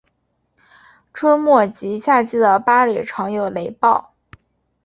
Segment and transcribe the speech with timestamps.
[1.13, 4.15] 春末及夏季的巴里常有雷暴。